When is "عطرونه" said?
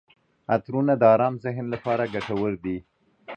0.53-0.93